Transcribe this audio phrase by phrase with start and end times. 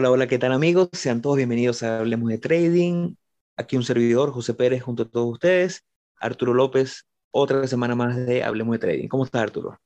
[0.00, 0.88] Hola, hola, ¿qué tal amigos?
[0.94, 3.16] Sean todos bienvenidos a Hablemos de Trading.
[3.54, 5.84] Aquí un servidor, José Pérez, junto a todos ustedes.
[6.16, 9.08] Arturo López, otra semana más de Hablemos de Trading.
[9.08, 9.78] ¿Cómo está Arturo?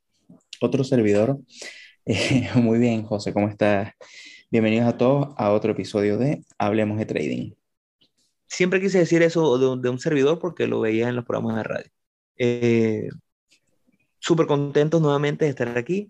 [0.61, 1.41] Otro servidor.
[2.07, 3.91] Eh, muy bien, José, ¿cómo estás?
[4.53, 7.50] Bienvenidos a todos a otro episodio de Hablemos de Trading.
[8.46, 11.57] Siempre quise decir eso de un, de un servidor porque lo veía en los programas
[11.57, 11.91] de radio.
[12.36, 13.08] Eh,
[14.21, 16.08] Súper contentos nuevamente de estar aquí.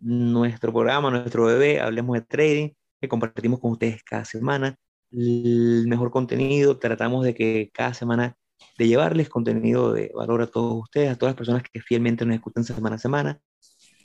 [0.00, 2.70] Nuestro programa, nuestro bebé, Hablemos de Trading
[3.08, 4.76] compartimos con ustedes cada semana.
[5.10, 8.36] El mejor contenido, tratamos de que cada semana
[8.78, 12.36] de llevarles contenido de valor a todos ustedes, a todas las personas que fielmente nos
[12.36, 13.40] escuchan semana a semana.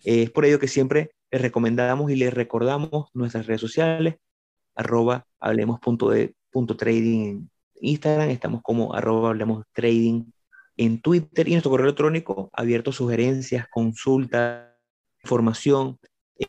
[0.04, 4.16] es por ello que siempre les recomendamos y les recordamos nuestras redes sociales,
[4.76, 7.48] arroba en
[7.82, 10.26] Instagram, estamos como arroba hablemos trading
[10.78, 14.70] en Twitter y nuestro correo electrónico abierto sugerencias, consultas,
[15.24, 15.98] información,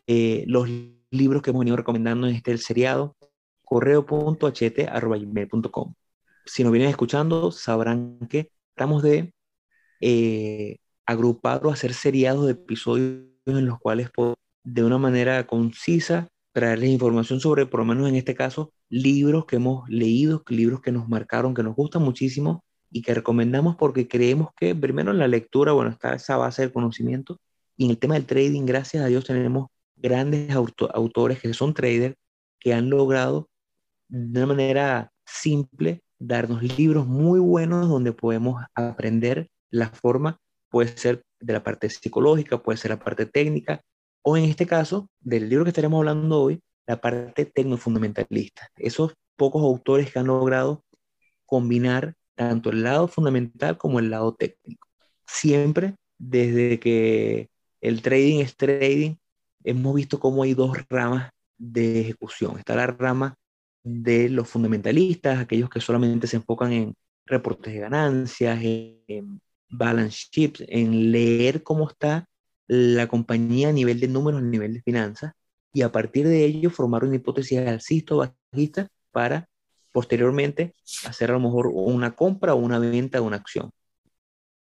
[0.07, 0.69] eh, los
[1.11, 3.15] libros que hemos venido recomendando en este seriado,
[3.63, 4.33] correo.ht.com.
[6.45, 9.33] Si nos vienen escuchando, sabrán que estamos de
[9.99, 14.09] eh, agrupar o hacer seriados de episodios en los cuales
[14.63, 19.55] de una manera concisa traerles información sobre, por lo menos en este caso, libros que
[19.57, 24.49] hemos leído, libros que nos marcaron, que nos gustan muchísimo y que recomendamos porque creemos
[24.57, 27.39] que primero en la lectura, bueno, está esa base del conocimiento
[27.77, 29.69] y en el tema del trading, gracias a Dios tenemos
[30.01, 32.15] grandes autores que son traders
[32.59, 33.49] que han logrado
[34.07, 40.37] de una manera simple darnos libros muy buenos donde podemos aprender la forma,
[40.69, 43.81] puede ser de la parte psicológica, puede ser la parte técnica,
[44.21, 48.67] o en este caso, del libro que estaremos hablando hoy, la parte tecnofundamentalista.
[48.75, 50.83] Esos pocos autores que han logrado
[51.45, 54.87] combinar tanto el lado fundamental como el lado técnico.
[55.25, 57.49] Siempre desde que
[57.81, 59.15] el trading es trading,
[59.63, 62.57] hemos visto cómo hay dos ramas de ejecución.
[62.57, 63.35] Está la rama
[63.83, 66.95] de los fundamentalistas, aquellos que solamente se enfocan en
[67.25, 72.25] reportes de ganancias, en balance sheets, en leer cómo está
[72.67, 75.33] la compañía a nivel de números, a nivel de finanzas,
[75.73, 79.47] y a partir de ello formar una hipótesis alcista o bajista para
[79.91, 80.73] posteriormente
[81.05, 83.71] hacer a lo mejor una compra o una venta de una acción.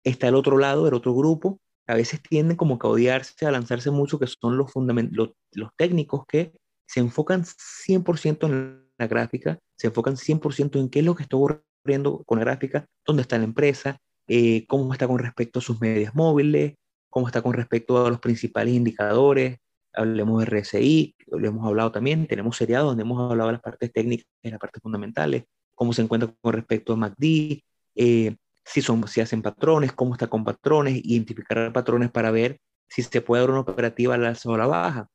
[0.04, 3.90] Está el otro lado, el otro grupo, a veces tienden como a odiarse, a lanzarse
[3.90, 6.52] mucho, que son los, los, los técnicos que
[6.86, 11.36] se enfocan 100% en la gráfica, se enfocan 100% en qué es lo que está
[11.36, 13.98] ocurriendo con la gráfica, dónde está la empresa,
[14.28, 16.74] eh, cómo está con respecto a sus medias móviles,
[17.10, 19.58] cómo está con respecto a los principales indicadores,
[19.92, 23.92] hablemos de RSI, lo hemos hablado también, tenemos seriados donde hemos hablado de las partes
[23.92, 25.44] técnicas y las partes fundamentales,
[25.74, 27.62] cómo se encuentra con respecto a MACD,
[27.94, 33.02] eh, si, son, si hacen patrones, cómo está con patrones, identificar patrones para ver si
[33.02, 35.08] se puede dar una operativa a la alza o a la baja.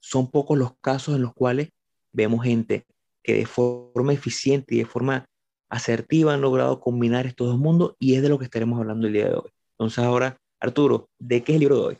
[0.00, 1.70] Son pocos los casos en los cuales
[2.12, 2.86] vemos gente
[3.22, 5.26] que de forma eficiente y de forma
[5.68, 9.12] asertiva han logrado combinar estos dos mundos y es de lo que estaremos hablando el
[9.12, 9.50] día de hoy.
[9.72, 11.98] Entonces ahora, Arturo, ¿de qué es el libro de hoy?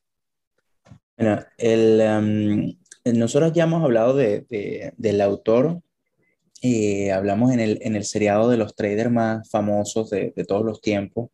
[1.17, 5.83] Bueno, el, em, nosotros ya hemos hablado de, de, del autor
[6.61, 10.65] eh, hablamos en el, en el seriado de los traders más famosos de, de todos
[10.65, 11.31] los tiempos.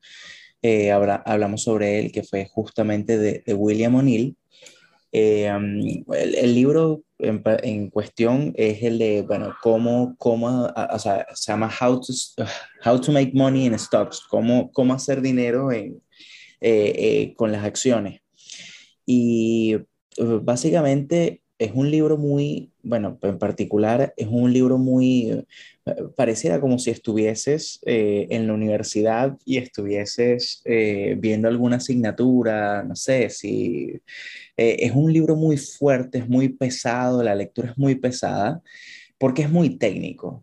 [0.62, 4.36] Eh, hablamos sobre él, que fue justamente de, de William O'Neill.
[5.12, 10.98] Eh, um, el, el, libro en, en, cuestión es el de, bueno, cómo, cómo o
[10.98, 12.12] sea, se llama How to,
[12.84, 16.02] How to Make Money in Stocks, cómo, cómo hacer dinero en,
[17.34, 18.20] con las acciones.
[19.04, 19.76] Y
[20.18, 25.30] básicamente es un libro muy, bueno, en particular es un libro muy,
[25.86, 32.82] eh, pareciera como si estuvieses eh, en la universidad y estuvieses eh, viendo alguna asignatura,
[32.82, 34.00] no sé, si
[34.56, 38.62] es un libro muy fuerte, es muy pesado, la lectura es muy pesada
[39.18, 40.42] porque es muy técnico.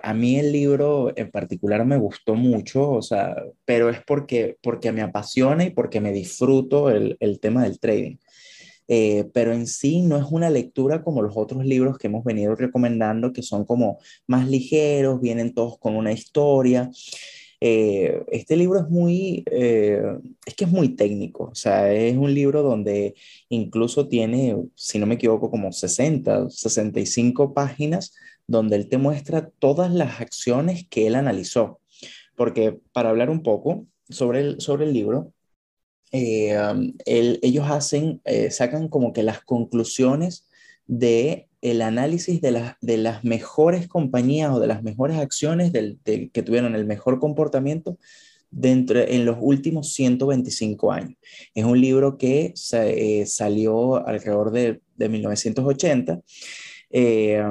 [0.00, 3.34] a mí el libro en particular me gustó mucho, o sea,
[3.66, 8.16] pero es porque, porque me apasiona y porque me disfruto el, el tema del trading.
[8.88, 12.54] Eh, pero en sí no es una lectura como los otros libros que hemos venido
[12.54, 16.90] recomendando, que son como más ligeros, vienen todos con una historia.
[17.60, 20.00] Eh, este libro es muy, eh,
[20.46, 23.14] es que es muy técnico, o sea, es un libro donde
[23.48, 28.14] incluso tiene, si no me equivoco, como 60, 65 páginas
[28.46, 31.80] donde él te muestra todas las acciones que él analizó.
[32.36, 35.32] Porque para hablar un poco sobre el, sobre el libro,
[36.12, 36.56] eh,
[37.06, 40.46] ellos hacen, eh, sacan como que las conclusiones
[40.86, 46.42] de el análisis de, de las mejores compañías o de las mejores acciones del, que
[46.42, 47.98] tuvieron el mejor comportamiento
[48.50, 51.18] dentro, en los últimos 125 años.
[51.54, 56.20] Es un libro que eh, salió alrededor de, de 1980
[56.90, 57.42] eh,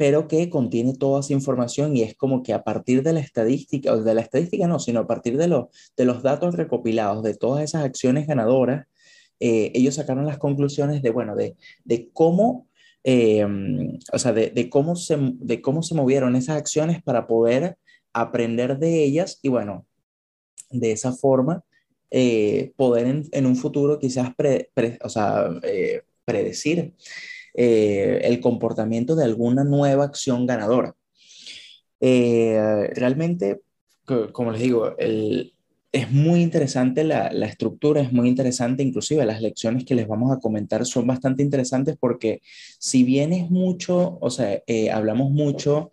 [0.00, 3.92] pero que contiene toda esa información y es como que a partir de la estadística,
[3.92, 7.64] o de la estadística no, sino a partir de, de los datos recopilados de todas
[7.64, 8.86] esas acciones ganadoras,
[9.40, 12.68] eh, ellos sacaron las conclusiones de, bueno, de, de cómo,
[13.04, 13.46] eh,
[14.12, 17.76] o sea, de, de, cómo se, de cómo se movieron esas acciones para poder
[18.12, 19.86] aprender de ellas y, bueno,
[20.70, 21.62] de esa forma,
[22.10, 25.48] eh, poder en, en, un futuro quizás pre, pre, o sea,
[26.24, 26.94] predecir
[27.54, 30.94] el comportamiento de alguna nueva acción ganadora.
[32.00, 33.60] realmente,
[34.32, 34.94] como les digo,
[35.92, 40.30] es muy interesante la, la, estructura, es muy interesante, inclusive las lecciones que les vamos
[40.32, 42.40] a comentar son bastante interesantes porque
[42.78, 45.90] si bien es mucho, o sea, eh, hablamos mucho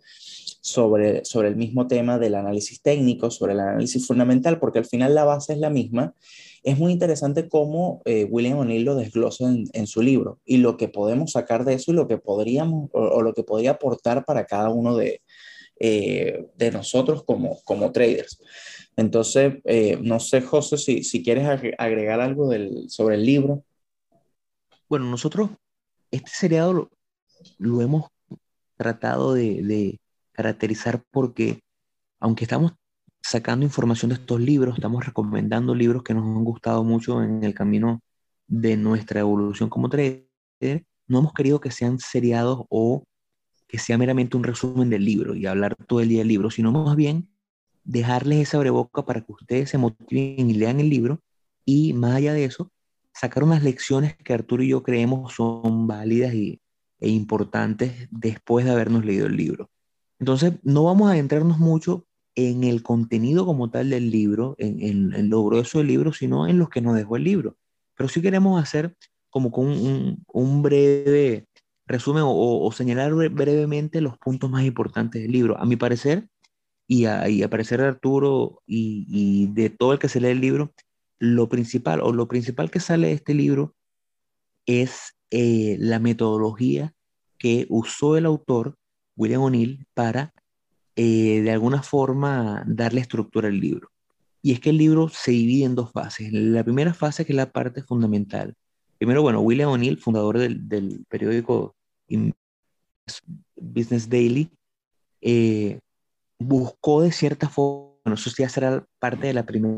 [0.68, 5.14] sobre, sobre el mismo tema del análisis técnico, sobre el análisis fundamental, porque al final
[5.14, 6.14] la base es la misma,
[6.62, 10.76] es muy interesante cómo eh, William O'Neill lo desglosa en, en, su libro y lo
[10.76, 14.44] que podemos sacar de eso y lo que podríamos, o, lo que podría aportar para
[14.44, 15.22] cada uno de,
[15.80, 18.40] eh, de nosotros como, como traders.
[18.96, 21.46] Entonces, eh, no sé, José, si, si quieres
[21.78, 23.62] agregar algo del, sobre el libro.
[24.88, 25.50] Bueno, nosotros
[26.10, 26.90] este seriado
[27.58, 28.06] lo, hemos
[28.76, 30.00] tratado de,
[30.38, 31.58] caracterizar porque,
[32.20, 32.72] aunque estamos
[33.20, 37.54] sacando información de estos libros, estamos recomendando libros que nos han gustado mucho en el
[37.54, 38.00] camino
[38.46, 40.28] de nuestra evolución como trader,
[41.08, 43.02] no hemos querido que sean seriados o
[43.66, 46.70] que sea meramente un resumen del libro y hablar todo el día del libro, sino
[46.70, 47.28] más bien
[47.82, 51.20] dejarles esa breboca para que ustedes se motiven y lean el libro
[51.64, 52.70] y más allá de eso,
[53.12, 56.60] sacar unas lecciones que Arturo y yo creemos son válidas y,
[57.00, 59.68] e importantes después de habernos leído el libro.
[60.18, 65.14] Entonces, no vamos a adentrarnos mucho en el contenido como tal del libro, en, en,
[65.14, 67.56] en lo grueso del libro, sino en lo que nos dejó el libro.
[67.96, 68.96] Pero sí queremos hacer
[69.30, 69.66] como con
[70.26, 71.46] un, breve
[71.86, 75.58] resumen o, señalar brevemente los puntos más importantes del libro.
[75.58, 76.28] A mi parecer,
[76.86, 80.40] y a, y parecer de Arturo y, y, de todo el que se lee el
[80.40, 80.72] libro,
[81.18, 83.74] lo principal o lo principal que sale de este libro
[84.66, 86.94] es eh, la metodología
[87.38, 88.76] que usó el autor,
[89.18, 90.32] William O'Neill, para
[90.96, 93.90] eh, de alguna forma darle estructura al libro.
[94.40, 96.32] Y es que el libro se divide en dos fases.
[96.32, 98.54] La primera fase, que es la parte fundamental.
[98.96, 101.76] Primero, bueno, William O'Neill, fundador del, del periódico
[103.56, 104.50] Business Daily,
[105.20, 105.80] eh,
[106.38, 109.74] buscó de cierta forma, no sé si será parte de la primera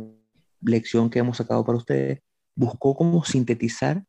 [0.60, 2.20] lección que hemos sacado para ustedes,
[2.54, 4.04] buscó como sintetizar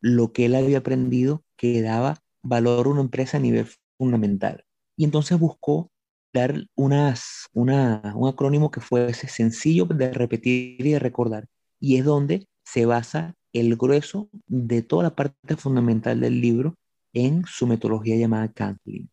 [0.00, 3.66] lo que él había aprendido que daba valor a una empresa a nivel
[3.98, 4.65] fundamental.
[4.96, 5.90] Y entonces buscó
[6.32, 11.46] dar unas, una, un acrónimo que fuese sencillo de repetir y de recordar.
[11.80, 16.76] Y es donde se basa el grueso de toda la parte fundamental del libro
[17.12, 19.08] en su metodología llamada Cantlin,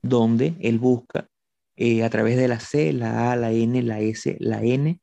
[0.00, 1.28] donde él busca
[1.76, 4.98] eh, a través de la C, la A, la N, la S, la N,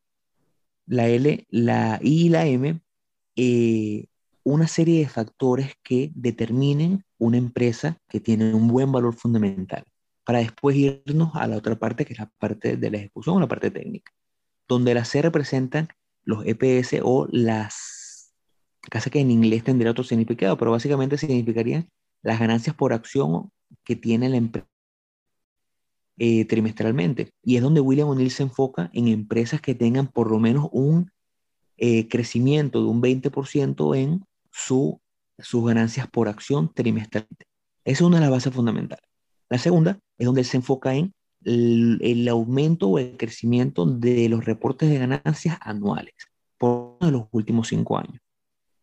[0.87, 2.81] la L, la I y la M,
[3.35, 4.05] eh,
[4.43, 9.83] una serie de factores que determinen una empresa que tiene un buen valor fundamental,
[10.29, 13.47] para después irnos a la otra parte, que es la parte de la ejecución la
[13.47, 14.11] parte técnica,
[14.67, 15.87] donde la C representan
[16.23, 18.31] los EPS o las,
[18.91, 21.89] casi que en inglés tendría otro significado, pero básicamente significarían
[22.21, 23.51] las ganancias por acción
[23.83, 24.67] que tiene la empresa
[26.19, 27.31] eh, trimestralmente.
[27.41, 31.11] Y es donde William O'Neill se enfoca en empresas que tengan por lo menos un
[31.77, 35.01] eh, crecimiento de un 20% en su,
[35.39, 37.47] sus ganancias por acción trimestralmente.
[37.83, 39.08] Esa es una de las bases fundamentales.
[39.49, 41.13] La segunda es donde se enfoca en
[41.43, 46.13] el, aumento o el crecimiento de los reportes de ganancias anuales
[46.57, 48.21] por los últimos cinco años.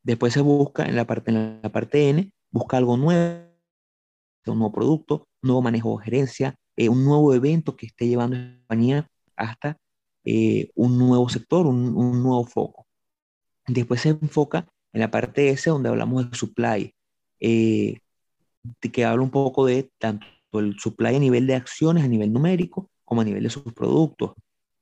[0.02, 3.46] Después se busca en la parte, en la parte N busca algo nuevo,
[4.46, 8.37] un nuevo producto, un nuevo manejo de gerencia, eh, un nuevo evento que esté llevando
[8.37, 9.76] a la compañía hasta
[10.25, 12.87] eh, un nuevo sector, un, un, nuevo foco.
[13.66, 16.94] Después se enfoca en la parte S donde hablamos de supply,
[17.40, 17.99] eh,
[18.80, 20.26] que habla un poco de tanto
[20.60, 24.32] el supply a nivel de acciones, a nivel numérico, como a nivel de sus productos.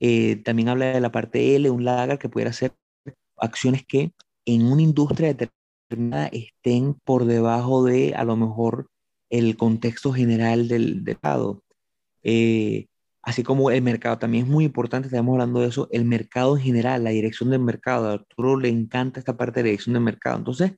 [0.01, 2.73] Eh, también habla de la parte L, un lagar que pudiera ser
[3.37, 4.13] acciones que
[4.45, 8.89] en una industria determinada estén por debajo de a lo mejor
[9.31, 11.63] el contexto general del mercado.
[12.23, 12.87] Eh,
[13.23, 16.63] así como el mercado también es muy importante, estamos hablando de eso, el mercado en
[16.63, 18.09] general, la dirección del mercado.
[18.09, 20.39] A Arturo le encanta esta parte de dirección del mercado.
[20.39, 20.73] Entonces,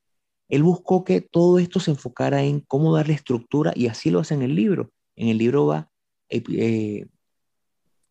[0.49, 4.35] él buscó que todo esto se enfocara en cómo darle estructura y así lo hace
[4.35, 4.91] en el libro.
[5.17, 5.91] En el libro va,
[6.29, 7.07] eh, eh,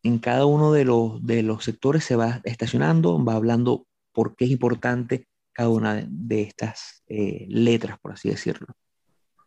[0.04, 4.46] en cada uno de los, de los sectores se va estacionando, va hablando por qué
[4.46, 8.68] es importante cada una de, estas eh, letras, por así decirlo.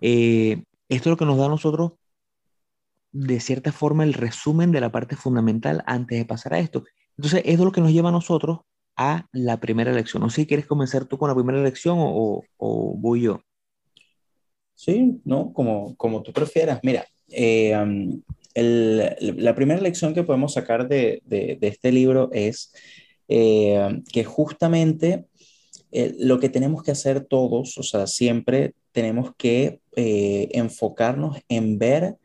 [0.01, 1.93] Eh, Esto es lo que nos da a nosotros,
[3.13, 6.85] de cierta forma, el resumen de la parte fundamental antes de pasar a esto.
[7.17, 8.61] Entonces, es lo que nos lleva a nosotros
[8.99, 10.23] a la primera lección.
[10.23, 13.41] No sé si quieres comenzar tú con la primera lección o, o voy yo.
[14.75, 16.79] Sí, no, como, como tú prefieras.
[16.85, 17.77] Mira, eh,
[18.55, 22.73] la primera lección que podemos sacar de, de, este libro es
[23.29, 25.27] eh, que justamente
[25.91, 32.17] eh, lo que tenemos que hacer todos, o sea, siempre tenemos que enfocarnos en ver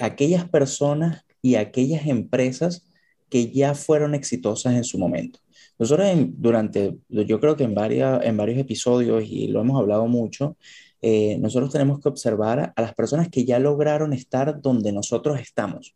[0.00, 2.90] aquellas personas y aquellas empresas
[3.28, 5.43] que ya fueron exitosas en su momento.
[5.78, 10.56] Nosotros durante, yo creo que en, varias, en varios episodios, y lo hemos hablado mucho,
[11.02, 15.94] eh, nosotros tenemos que observar a las personas que ya lograron estar donde nosotros estamos.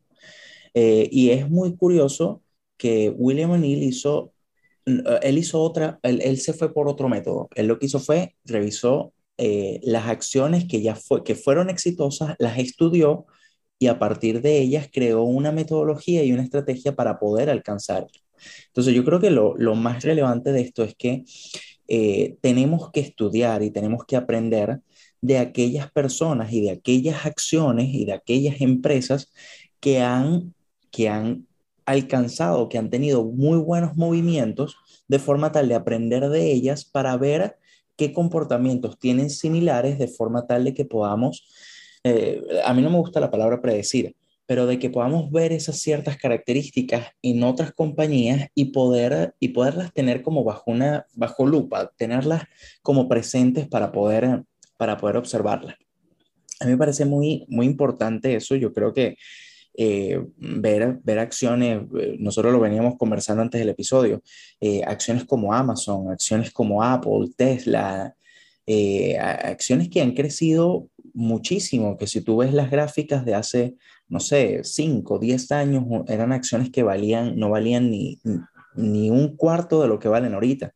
[0.74, 2.42] Eh, y es muy curioso
[2.76, 4.32] que William O'Neill hizo,
[4.84, 7.48] él hizo otra, él, se fue por otro método.
[7.54, 12.36] Él lo que hizo fue, revisó eh, las acciones que ya fue, que fueron exitosas,
[12.38, 13.26] las estudió
[13.78, 18.06] y a partir de ellas creó una metodología y una estrategia para poder alcanzar.
[18.68, 21.24] Entonces yo creo que lo, lo más relevante de esto es que
[22.42, 24.80] tenemos que estudiar y tenemos que aprender
[25.20, 29.32] de aquellas personas y de aquellas acciones y de aquellas empresas
[29.80, 30.54] que han,
[30.90, 31.46] que han
[31.86, 34.76] alcanzado, que han tenido muy buenos movimientos,
[35.08, 37.56] de forma tal de aprender de ellas para ver
[37.96, 41.48] qué comportamientos tienen similares, de forma tal de que podamos,
[42.04, 44.14] eh, a mí no me gusta la palabra predecir,
[44.48, 49.92] pero de que podamos ver esas ciertas características en otras compañías y, poder, y poderlas
[49.92, 52.44] tener como bajo una bajo lupa, tenerlas
[52.80, 54.42] como presentes para poder
[54.78, 55.76] para poder observarla.
[56.60, 58.56] A mí me parece muy, muy importante eso.
[58.56, 59.16] Yo creo que
[59.74, 64.22] eh, ver, ver acciones, eh, nosotros lo veníamos conversando antes del episodio,
[64.60, 68.14] eh, acciones como Amazon, acciones como Apple, Tesla,
[69.20, 73.74] acciones que han crecido muchísimo, que si tú ves las gráficas de hace,
[74.08, 78.18] no sé, 5, 10 años, eran acciones que valían, no valían ni,
[78.74, 80.72] ni un cuarto de lo que valen ahorita.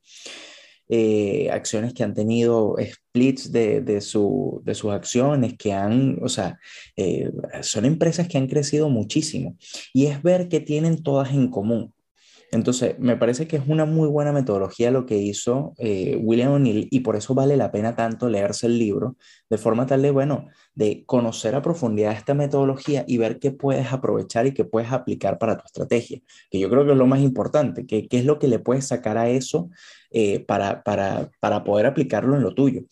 [0.94, 6.28] Eh, acciones que han tenido splits de, de, su, de, sus acciones, que han, o
[6.28, 6.58] sea,
[6.96, 7.30] eh,
[7.62, 9.56] son empresas que han crecido muchísimo
[9.94, 11.94] y es ver que tienen todas en común.
[12.52, 16.86] Entonces, me parece que es una muy buena metodología lo que hizo eh, William O'Neill
[16.90, 19.16] y por eso vale la pena tanto leerse el libro,
[19.48, 23.90] de forma tal de, bueno, de conocer a profundidad esta metodología y ver qué puedes
[23.90, 27.20] aprovechar y qué puedes aplicar para tu estrategia, que yo creo que es lo más
[27.20, 29.70] importante, que, qué es lo que le puedes sacar a eso
[30.10, 32.82] eh, para, para, para, poder aplicarlo en lo tuyo.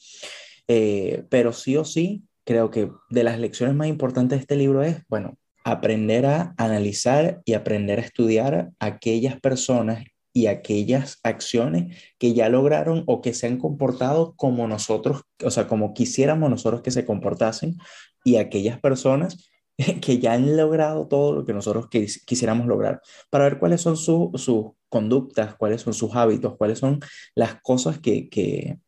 [0.68, 4.82] Eh, pero sí o sí, creo que de las lecciones más importantes de este libro
[4.82, 12.34] es, bueno, aprender a analizar y aprender a estudiar aquellas personas y aquellas acciones que
[12.34, 16.90] ya lograron o que se han comportado como nosotros, o sea, como quisiéramos nosotros que
[16.90, 17.76] se comportasen,
[18.24, 19.50] y aquellas personas
[20.00, 23.00] que ya han logrado todo lo que nosotros quisiéramos lograr,
[23.30, 27.00] para ver cuáles son sus conductas, cuáles son sus hábitos, cuáles son
[27.34, 28.78] las cosas que, que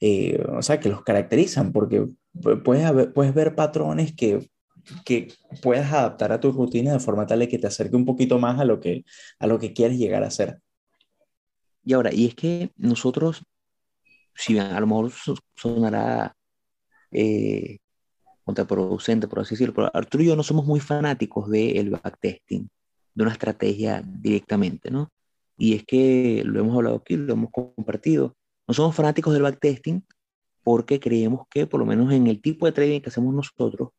[0.00, 2.06] eh, o sea, que los caracterizan, porque
[2.64, 4.50] puedes, puedes ver patrones que
[5.04, 8.38] que puedas adaptar a tu rutina de forma tal de que te acerque un poquito
[8.38, 9.04] más a lo que,
[9.38, 10.60] a lo que quieres llegar a hacer.
[11.84, 13.42] Y ahora, y es que nosotros,
[14.34, 15.12] si bien a lo mejor
[15.56, 16.36] sonará
[17.10, 17.78] eh,
[18.44, 22.68] contraproducente, por así decirlo, pero Arturo y yo no somos muy fanáticos del backtesting,
[23.14, 25.10] de una estrategia directamente, ¿no?
[25.56, 28.34] Y es que lo hemos hablado aquí, lo hemos compartido.
[28.66, 30.04] No somos fanáticos del backtesting
[30.62, 33.90] porque creemos que, por lo menos en el tipo de trading que hacemos nosotros,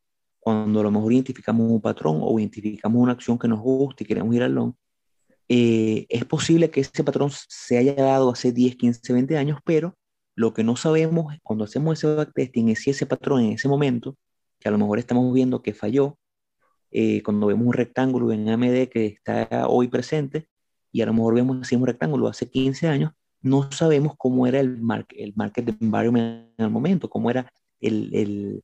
[0.43, 4.05] cuando a lo mejor identificamos un patrón o identificamos una acción que nos gusta y
[4.05, 4.73] queremos ir al long,
[5.47, 9.95] eh, es posible que ese patrón se haya dado hace 10, 15, 20 años, pero
[10.35, 14.17] lo que no sabemos cuando hacemos ese backtesting es si ese patrón en ese momento,
[14.59, 16.17] que a lo mejor estamos viendo que falló,
[16.91, 20.49] eh, cuando vemos un rectángulo en AMD que está hoy presente,
[20.91, 24.59] y a lo mejor vemos así un rectángulo hace 15 años, no sabemos cómo era
[24.59, 24.81] el,
[25.15, 28.63] el market environment en el momento, cómo era el, el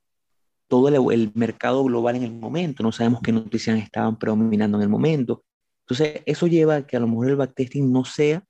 [0.70, 4.90] todo el, mercado global en el momento, no sabemos qué noticias estaban predominando en el
[4.90, 5.44] momento.
[5.82, 8.46] Entonces, eso lleva a que a lo mejor el backtesting no sea,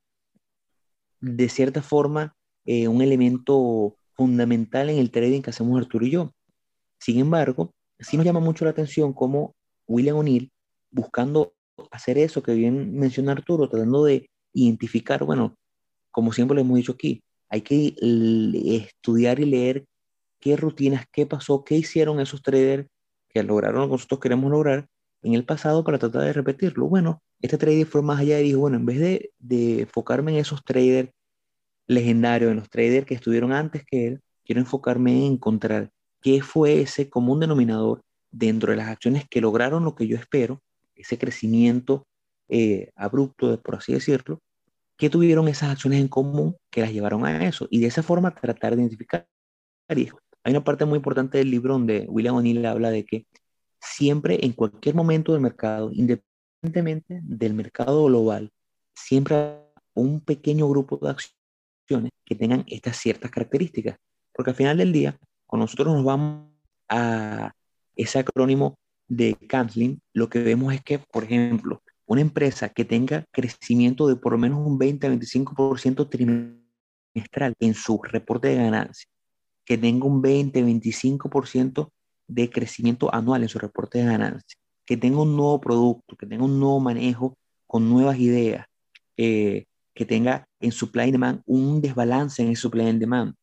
[1.22, 2.36] de cierta forma,
[2.66, 6.34] eh, un elemento fundamental en el trading que hacemos Arturo y yo.
[7.00, 9.56] Sin embargo, sí nos llama mucho la atención cómo
[9.88, 10.52] William O'Neill,
[10.92, 11.54] buscando
[11.90, 15.56] hacer eso que bien menciona Arturo, tratando de identificar, bueno,
[16.12, 17.96] como siempre lo hemos dicho aquí, hay que
[18.66, 19.86] estudiar y leer
[20.40, 22.88] qué rutinas, qué pasó, qué hicieron esos traders
[23.30, 24.88] que lograron lo que nosotros queremos lograr
[25.22, 26.88] en el pasado para tratar de repetirlo.
[26.88, 30.64] Bueno, este trader fue más allá y dijo, bueno, en vez de, enfocarme en esos
[30.64, 31.10] traders
[31.88, 35.92] legendarios, en los traders que estuvieron antes que él, quiero enfocarme en encontrar
[36.22, 40.62] qué fue ese común denominador dentro de las acciones que lograron lo que yo espero,
[40.96, 42.06] ese crecimiento
[42.48, 44.40] eh, abrupto, por así decirlo,
[44.98, 47.68] qué tuvieron esas acciones en común que las llevaron a eso.
[47.70, 49.28] Y de esa forma tratar de identificar.
[50.50, 53.28] Hay una parte muy importante del libro donde William O'Neill habla de que
[53.80, 58.52] siempre, en cualquier momento del mercado, independientemente del mercado global,
[58.96, 59.60] siempre
[59.94, 64.00] un pequeño grupo de acciones que tengan estas ciertas características.
[64.34, 66.48] Porque al final del día, cuando nosotros nos vamos
[66.88, 67.52] a
[67.96, 73.24] ese acrónimo de Kanslin, lo que vemos es que, por ejemplo, una empresa que tenga
[73.32, 79.14] crecimiento de por lo menos un 20-25% trimestral en su reporte de ganancias,
[79.70, 81.92] que tenga un 20-25%
[82.28, 86.46] de crecimiento anual en su reporte de ganancias, que tenga un nuevo producto, que tenga
[86.46, 88.66] un nuevo manejo con nuevas ideas,
[89.18, 93.36] eh, que tenga en supply and demand un desbalance en el supply and demand,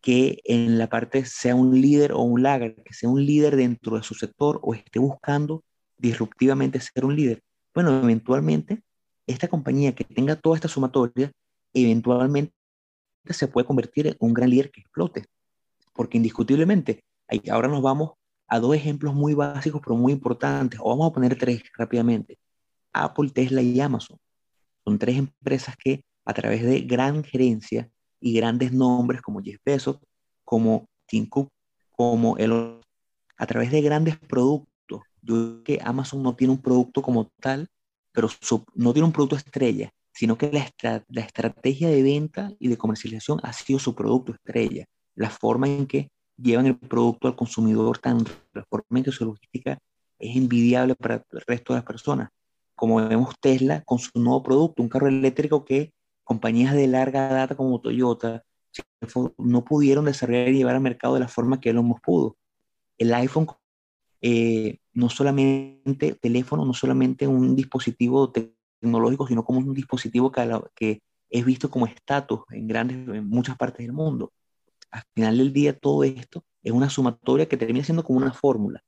[0.00, 3.96] que en la parte sea un líder o un lager, que sea un líder dentro
[3.96, 5.62] de su sector o esté buscando
[5.96, 7.42] disruptivamente ser un líder
[7.78, 8.82] bueno, eventualmente,
[9.24, 11.30] esta compañía que tenga toda esta sumatoria,
[11.72, 12.52] eventualmente
[13.30, 15.26] se puede convertir en un gran líder que explote.
[15.98, 17.00] Porque indiscutiblemente,
[17.50, 18.12] ahora nos vamos
[18.46, 22.38] a dos ejemplos muy básicos, pero muy importantes, o vamos a poner tres rápidamente.
[22.92, 24.16] Apple, Tesla y Amazon.
[24.84, 27.90] Son tres empresas que a través de gran gerencia
[28.20, 29.98] y grandes nombres como Jeff Bezos,
[30.44, 31.48] como Tim Cook,
[31.90, 32.80] como el
[33.36, 34.68] a través de grandes productos
[35.22, 37.68] yo creo que Amazon no tiene un producto como tal,
[38.12, 38.28] pero
[38.74, 43.52] no tiene un producto estrella, sino que la estrategia de venta y de comercialización ha
[43.52, 44.86] sido su producto estrella.
[45.18, 49.24] La forma en que llevan el producto al consumidor, tan, la forma en que su
[49.24, 49.78] logística
[50.18, 52.30] es envidiable para el resto de las personas.
[52.74, 55.92] Como vemos Tesla con su nuevo producto, un carro eléctrico que
[56.22, 58.44] compañías de larga data como Toyota
[59.38, 62.36] no pudieron desarrollar y llevar al mercado de la forma que él hemos pudo.
[62.96, 63.48] El iPhone
[64.20, 71.02] eh, no solamente teléfono, no solamente un dispositivo tecnológico, sino como un dispositivo que, que
[71.30, 74.32] es visto como estatus en, grandes, en muchas partes del mundo.
[74.90, 78.82] Al final del día, todo esto es una sumatoria que termina siendo como una fórmula.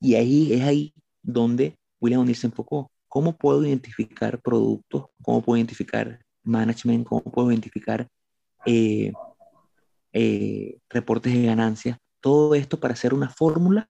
[0.00, 2.90] Y ahí es ahí donde William O'Neill se enfocó.
[3.08, 5.06] ¿Cómo puedo identificar productos?
[5.22, 7.06] ¿Cómo puedo identificar management?
[7.06, 8.06] ¿Cómo puedo identificar
[8.66, 9.12] eh,
[10.12, 11.98] eh, reportes de ganancias?
[12.20, 13.88] Todo esto para hacer una fórmula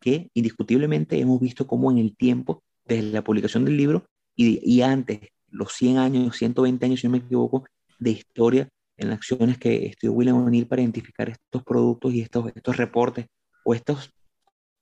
[0.00, 5.20] que indiscutiblemente hemos visto cómo en el tiempo, desde la publicación del libro y, antes,
[5.48, 7.64] los 100 años, 120 años, si no me equivoco,
[7.98, 12.76] de historia en acciones que estudió William O'Neill para identificar estos productos y estos, estos
[12.76, 13.26] reportes
[13.64, 14.12] o estos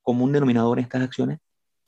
[0.03, 1.39] común denominadores en estas acciones,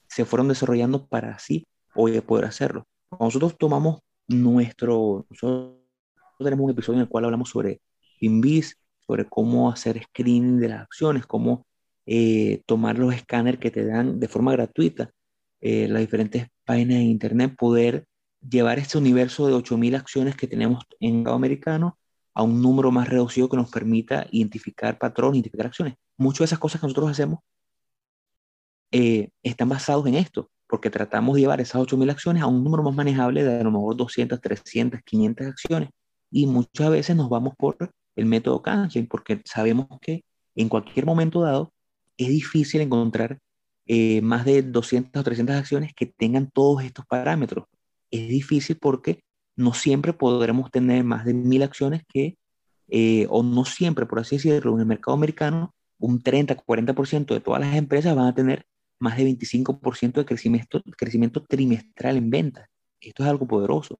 [0.09, 2.87] se fueron desarrollando para así hoy poder hacerlo.
[3.19, 5.77] nosotros tomamos nuestro, nosotros
[6.39, 7.81] tenemos un episodio en el cual hablamos sobre
[8.21, 11.67] Invis, sobre cómo hacer screening de las acciones, cómo
[12.07, 15.11] eh, tomar los escáneres que te dan de forma gratuita
[15.61, 18.07] eh, las diferentes páginas de internet, poder
[18.41, 21.99] llevar este universo de 8.000 acciones que tenemos en mercado americano
[22.37, 25.95] a un número más reducido que nos permita identificar patrones, identificar acciones.
[26.19, 27.41] Muchas de esas cosas que nosotros hacemos
[28.93, 32.83] eh, están basados en esto, porque tratamos de llevar esas 8.000 acciones a un número
[32.83, 35.89] más manejable de a lo mejor 200, 300, 500 acciones.
[36.31, 37.79] Y muchas veces nos vamos por
[38.17, 40.23] el método Kangen, porque sabemos que
[40.55, 41.73] en cualquier momento dado
[42.19, 43.39] es difícil encontrar
[43.87, 47.65] eh, más de 200 o 300 acciones que tengan todos estos parámetros.
[48.11, 49.21] Es difícil porque
[49.57, 52.37] no siempre podremos tener más de mil acciones que,
[52.89, 57.61] eh, o no siempre, por así decirlo, en el mercado americano, un 30-40% de todas
[57.61, 58.67] las empresas van a tener
[58.99, 62.69] más de 25% de crecimiento, crecimiento trimestral en ventas.
[63.01, 63.99] Esto es algo poderoso.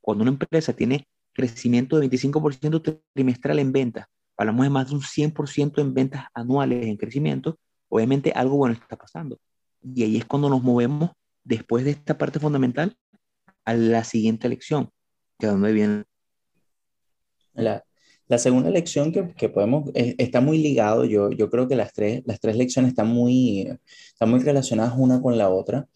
[0.00, 5.02] Cuando una empresa tiene crecimiento de 25% trimestral en ventas, hablamos de más de un
[5.02, 9.38] 100% en ventas anuales en crecimiento, obviamente algo bueno está pasando.
[9.82, 11.10] Y ahí es cuando nos movemos
[11.44, 12.96] después de esta parte fundamental
[13.64, 14.90] a la siguiente lección,
[15.38, 16.04] que donde viene.
[17.54, 17.84] La,
[18.28, 21.92] la segunda lección que, que podemos, eh, está muy ligado, yo, yo creo que las
[21.92, 23.68] tres, las tres lecciones están muy,
[24.08, 25.86] están muy relacionadas una con la otra.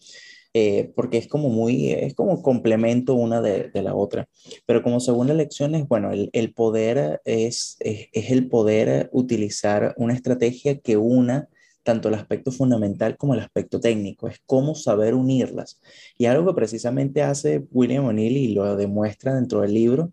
[0.53, 4.27] Eh, porque es como muy, es como complemento una de, de la otra.
[4.65, 9.93] Pero como segunda lección es, bueno, el, el poder es, es, es, el poder utilizar
[9.97, 11.47] una estrategia que una
[11.87, 15.79] tanto el aspecto fundamental como el aspecto técnico, es cómo saber unirlas.
[16.17, 20.11] Y algo que precisamente hace William O'Neill y lo demuestra dentro del libro,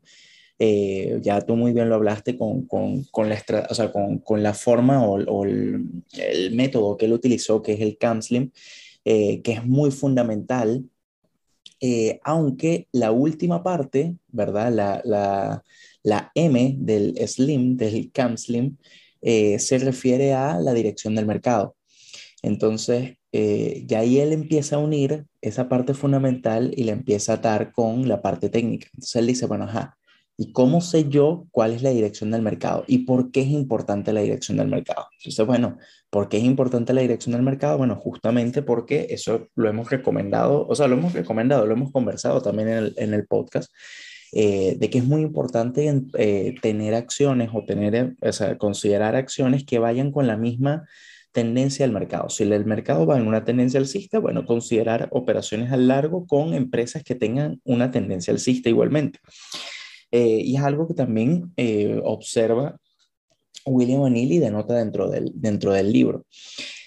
[0.60, 4.40] eh, ya tú muy bien lo hablaste con, con, con la, o sea, con, con,
[4.44, 8.52] la forma o, el, el, método que él utilizó, que es el CAMSLIM,
[9.04, 10.84] eh, que es muy fundamental,
[11.80, 14.72] eh, aunque la última parte, ¿verdad?
[14.72, 15.64] La, la,
[16.04, 18.76] la, M del SLIM, del CAM SLIM,
[19.24, 21.76] eh, se refiere a la dirección del mercado.
[22.42, 27.36] Entonces, eh, ya ahí él empieza a unir esa parte fundamental y la empieza a
[27.36, 28.88] atar con la parte técnica.
[28.92, 29.96] Entonces él dice, bueno, ajá,
[30.36, 32.84] ¿y cómo sé yo cuál es la dirección del mercado?
[32.86, 35.06] ¿Y por qué es importante la dirección del mercado?
[35.18, 35.78] Entonces, bueno,
[36.10, 37.78] ¿por qué es importante la dirección del mercado?
[37.78, 42.42] Bueno, justamente porque eso lo hemos recomendado, o sea, lo hemos recomendado, lo hemos conversado
[42.42, 43.72] también en el, en el podcast.
[44.36, 49.64] Eh, de que es muy importante eh, tener acciones o tener, o sea, considerar acciones
[49.64, 50.88] que vayan con la misma
[51.30, 52.28] tendencia del mercado.
[52.28, 57.04] Si el mercado va en una tendencia alcista, bueno, considerar operaciones a largo con empresas
[57.04, 59.20] que tengan una tendencia alcista igualmente.
[60.10, 61.52] Eh, y es algo que también
[62.02, 62.76] observa
[63.64, 66.26] William O'Neill y denota dentro del, dentro del libro.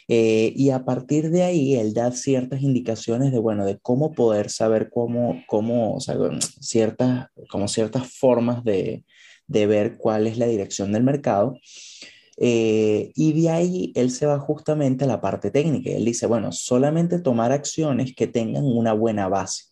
[0.07, 4.49] Eh, y a partir de ahí, él da ciertas indicaciones de, bueno, de cómo poder
[4.49, 6.15] saber cómo, cómo o sea,
[6.61, 9.03] ciertas, como ciertas formas de,
[9.47, 11.57] de ver cuál es la dirección del mercado.
[12.39, 15.89] Eh, y de ahí él se va justamente a la parte técnica.
[15.89, 19.63] Él dice, bueno, solamente tomar acciones que tengan una buena base.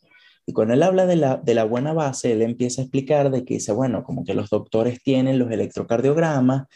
[0.47, 3.45] Y cuando él habla de la, de la buena base, él empieza a explicar de
[3.45, 6.67] que dice, bueno, como que los doctores tienen los electrocardiogramas,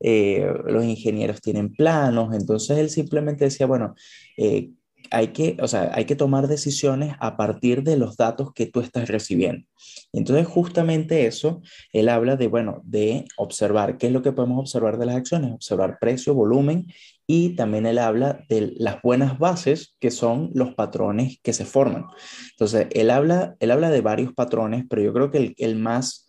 [0.00, 3.94] eh, los ingenieros tienen planos, entonces él simplemente decía, bueno,
[4.36, 4.70] eh,
[5.10, 8.80] hay que, o sea, hay que tomar decisiones a partir de los datos que tú
[8.80, 9.66] estás recibiendo.
[10.12, 14.98] Entonces, justamente eso, él habla de, bueno, de observar, ¿qué es lo que podemos observar
[14.98, 15.52] de las acciones?
[15.52, 16.86] Observar precio, volumen
[17.26, 22.06] y también él habla de las buenas bases, que son los patrones que se forman.
[22.50, 26.23] Entonces, él habla, él habla de varios patrones, pero yo creo que el, el más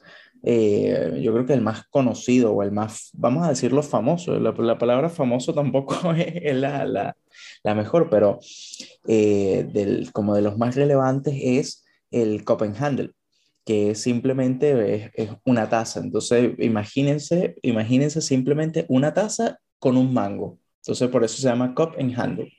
[0.47, 4.77] eh, yo creo que el más conocido o el más, vamos a decirlo famoso, la,
[4.77, 7.17] palabra famoso tampoco es la, la,
[7.63, 8.39] la mejor, pero
[9.07, 13.11] eh, del, como de los más relevantes es el Copenhagen,
[13.65, 15.99] que simplemente es, es, una taza.
[15.99, 20.59] Entonces, imagínense, imagínense simplemente una taza con un mango.
[20.83, 22.53] Entonces, por eso se llama Cup and Handle.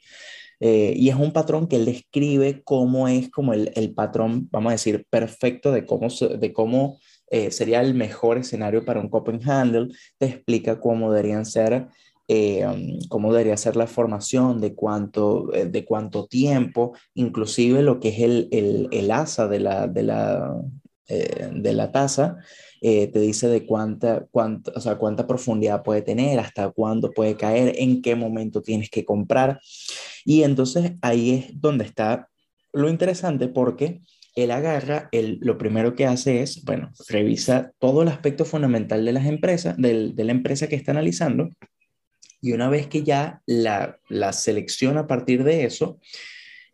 [0.59, 4.71] Eh, y es un patrón que él describe cómo es como el, el patrón, vamos
[4.71, 6.99] a decir, perfecto de cómo, de cómo
[7.31, 11.89] eh, sería el mejor escenario para un Copenhagen, te explica cómo deberían ser,
[12.29, 12.67] eh,
[13.09, 18.21] cómo debería ser la formación, de cuánto, eh, de cuánto tiempo, inclusive lo que es
[18.21, 20.55] el, el, el asa de la, de la,
[21.09, 22.37] de la taza,
[22.81, 27.75] te dice de cuánta, cuánta, o sea, cuánta profundidad puede tener, hasta cuándo puede caer,
[27.79, 29.61] en qué momento tienes que comprar.
[30.25, 32.29] Y entonces ahí es donde está
[32.73, 34.03] lo interesante porque
[34.37, 39.13] él agarra, él, lo primero que hace es, bueno, revisa todo el aspecto fundamental de
[39.13, 41.49] las empresas, de la empresa que está analizando,
[42.41, 45.99] y una vez que ya la, la selecciona a partir de eso,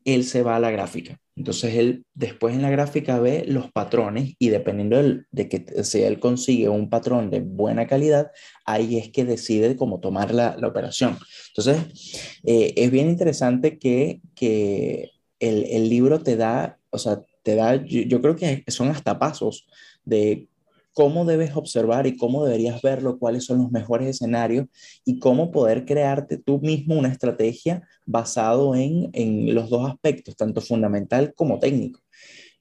[0.05, 1.19] él se va a la gráfica.
[1.35, 6.21] Entonces él después en la gráfica ve los patrones y dependiendo de, que si él
[6.21, 8.31] consigue un patrón de buena calidad,
[8.67, 11.17] ahí es que decide cómo tomar la, la operación.
[11.49, 17.57] Entonces eh, es bien interesante que, que el, el, libro te da, o sea, te
[17.57, 19.67] da, yo, creo que son hasta pasos
[20.05, 20.49] de
[20.93, 24.67] cómo debes observar y cómo deberías verlo, cuáles son los mejores escenarios
[25.05, 30.61] y cómo poder crearte tú mismo una estrategia basado en, en los dos aspectos, tanto
[30.61, 32.01] fundamental como técnico.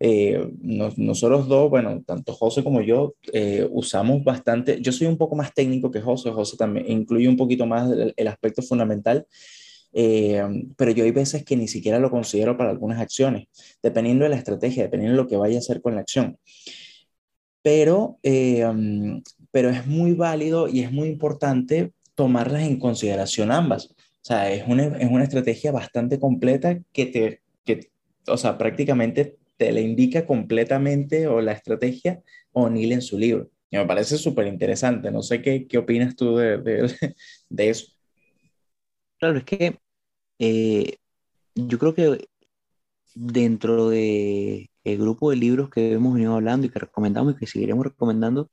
[0.03, 5.35] Eh, nosotros dos, bueno, tanto José como yo, eh, usamos bastante, yo soy un poco
[5.35, 9.27] más técnico que José, José también incluye un poquito más el, el aspecto fundamental,
[9.93, 10.43] eh,
[10.77, 13.47] pero yo hay veces que ni siquiera lo considero para algunas acciones,
[13.81, 16.37] dependiendo de la estrategia, dependiendo de lo que vaya a hacer con la acción.
[17.61, 18.65] Pero, eh,
[19.51, 23.87] pero es muy válido y es muy importante tomarlas en consideración ambas.
[24.21, 27.91] O sea, es una, es una estrategia bastante completa que te, que,
[28.27, 33.49] o sea, prácticamente te la indica completamente o la estrategia O'Neill en su libro.
[33.69, 35.11] Y me parece súper interesante.
[35.11, 36.91] No sé qué, qué opinas tú de, de,
[37.49, 37.87] de eso.
[39.21, 39.79] Claro, es que
[40.39, 40.97] eh,
[41.55, 42.27] yo creo que
[43.15, 47.47] dentro del el grupo de libros que hemos venido hablando y que recomendamos y que
[47.47, 48.49] seguiremos recomendando,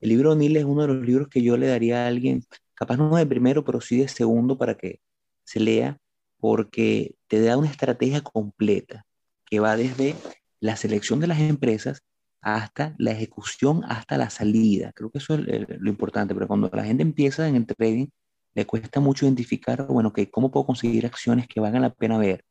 [0.00, 2.96] el libro O'Neill es uno de los libros que yo le daría a alguien, capaz
[2.96, 5.00] no de primero, pero sí de segundo para que
[5.44, 5.98] se lea,
[6.38, 9.06] porque te da una estrategia completa
[9.46, 10.16] que va desde
[10.60, 12.02] la selección de las empresas
[12.42, 14.92] hasta la ejecución, hasta la salida.
[14.94, 18.08] Creo que eso es lo importante, pero cuando la gente empieza en el trading,
[18.54, 22.44] le cuesta mucho identificar, bueno, que cómo puedo conseguir acciones que valgan la pena ver.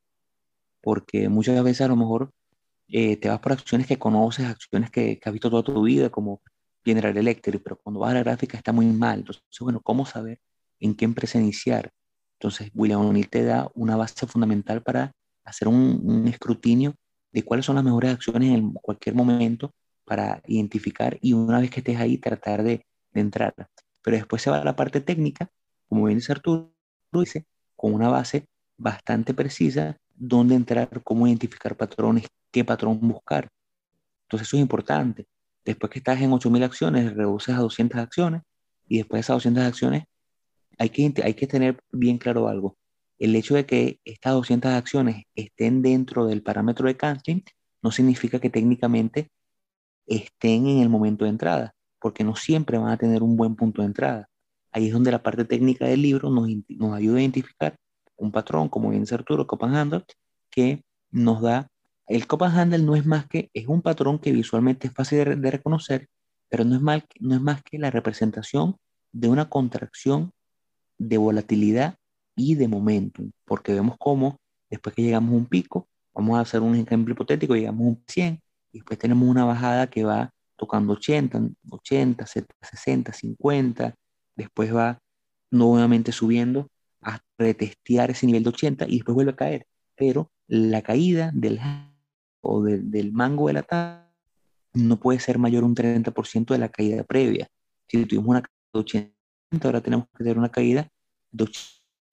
[0.81, 2.31] Porque muchas veces a lo mejor
[2.89, 6.09] eh, te vas por acciones que conoces, acciones que, que, has visto toda tu vida,
[6.09, 6.41] como
[6.83, 9.19] General Electric, pero cuando vas a la gráfica está muy mal.
[9.19, 10.39] Entonces, bueno, ¿cómo saber
[10.79, 11.91] en qué empresa iniciar?
[12.39, 15.13] Entonces, William O'Neill te da una base fundamental para
[15.45, 16.95] hacer un, un escrutinio
[17.31, 19.73] de cuáles son las mejores acciones en cualquier momento
[20.05, 23.53] para identificar y una vez que estés ahí tratar de, de entrar.
[24.03, 25.49] pero después se va a la parte técnica,
[25.87, 26.73] como bien dice Arturo,
[27.11, 28.45] dice, con una base
[28.77, 33.49] bastante precisa, dónde entrar, cómo identificar patrones, qué patrón buscar.
[34.23, 35.27] Entonces eso es importante.
[35.65, 38.41] Después que estás en 8.000 acciones, reduces a 200 acciones
[38.87, 40.03] y después de esas 200 acciones
[40.77, 42.77] hay que, hay que tener bien claro algo.
[43.19, 47.43] El hecho de que estas 200 acciones estén dentro del parámetro de canceling
[47.81, 49.29] no significa que técnicamente
[50.07, 53.81] estén en el momento de entrada, porque no siempre van a tener un buen punto
[53.81, 54.29] de entrada.
[54.73, 57.75] Ahí es donde la parte técnica del libro nos, nos ayuda a identificar
[58.17, 60.03] un patrón, como bien dice Arturo, Copan Handle,
[60.49, 61.67] que nos da,
[62.07, 65.51] el Copan Handle no es más que, es un patrón que visualmente es fácil de,
[65.51, 66.09] reconocer,
[66.49, 68.75] pero no es, mal, no es más que la representación
[69.11, 70.31] de una contracción
[70.97, 71.95] de volatilidad
[72.35, 74.37] y de momentum, porque vemos cómo
[74.69, 78.03] después que llegamos a un pico, vamos a hacer un ejemplo hipotético, llegamos a un
[78.07, 78.39] 100
[78.71, 83.95] y después tenemos una bajada que va tocando 80, 80, 60, 50,
[84.35, 85.01] después va
[85.51, 86.69] nuevamente subiendo
[87.01, 89.67] hasta retestear ese nivel de 80 y después vuelve a caer.
[89.95, 91.59] Pero la caída del
[92.41, 94.11] o del mango de la tabla
[94.73, 97.47] no puede ser mayor un 30% de la caída previa.
[97.87, 99.13] Si tuvimos una caída de 80,
[99.67, 100.89] ahora tenemos que tener una caída
[101.31, 101.47] de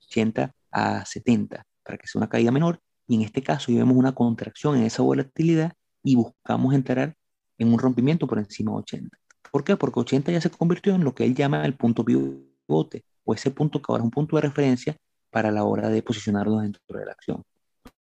[0.09, 2.81] 80 a 70 para que sea una caída menor.
[3.09, 7.17] Y en este caso, vemos una contracción en esa volatilidad y buscamos entrar
[7.59, 9.20] en un rompimiento por encima de 80.
[9.51, 9.77] ¿Por qué?
[9.77, 13.51] Porque 80 ya se convirtió en lo que él llama el punto pivote, o ese
[13.51, 14.97] punto que ahora es un punto de referencia
[15.31, 17.43] para la hora de posicionarnos dentro de la acción.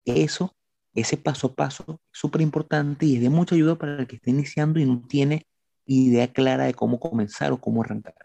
[0.05, 0.55] Eso,
[0.93, 4.17] ese paso a paso, es súper importante y es de mucha ayuda para el que
[4.17, 5.45] esté iniciando y no tiene
[5.85, 8.15] idea clara de cómo comenzar o cómo arrancar.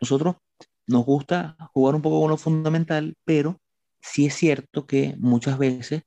[0.00, 0.36] Nosotros
[0.86, 3.60] nos gusta jugar un poco con lo fundamental, pero
[4.00, 6.02] sí es cierto que muchas veces,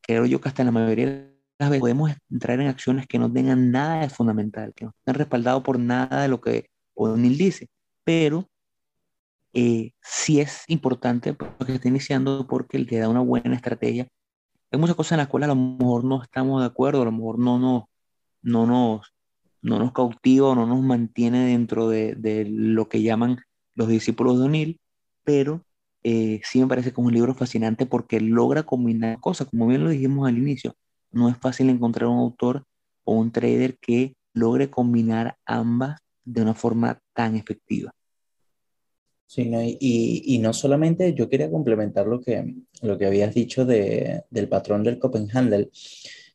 [0.00, 3.32] creo yo que hasta en la mayoría de veces podemos entrar en acciones que no
[3.32, 7.68] tengan nada de fundamental, que no estén respaldados por nada de lo que O'Neill dice,
[8.04, 8.48] pero
[9.52, 14.06] eh, sí es importante porque está iniciando porque te da una buena estrategia.
[14.70, 17.12] Hay muchas cosas en las cuales a lo mejor no estamos de acuerdo, a lo
[17.12, 17.84] mejor no nos,
[18.42, 19.14] no nos,
[19.62, 23.38] no nos cautiva, no nos mantiene dentro de, de lo que llaman
[23.74, 24.80] los discípulos de O'Neill,
[25.24, 25.62] pero
[26.02, 29.82] eh, sí me parece que es un libro fascinante porque logra combinar cosas, como bien
[29.84, 30.76] lo dijimos al inicio,
[31.16, 32.64] no es fácil encontrar un autor
[33.04, 37.92] o un trader que logre combinar ambas de una forma tan efectiva.
[39.26, 39.50] Sí,
[39.80, 44.48] y, y, no solamente yo quería complementar lo que, lo que habías dicho de, del
[44.48, 45.68] patrón del Copenhagen,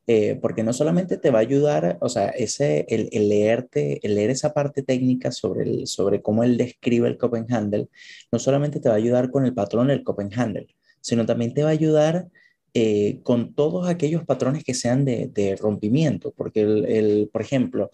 [0.07, 4.15] eh, porque no solamente te va a ayudar, o sea, ese, el, el, leerte, el
[4.15, 7.87] leer esa parte técnica sobre, sobre cómo él describe el Copenhagen,
[8.29, 10.67] no solamente te va a ayudar con el patrón del Copenhagen,
[10.99, 12.27] sino también te va a ayudar
[12.73, 17.89] eh, con todos aquellos patrones que sean de, rompimiento, porque, el, por ejemplo,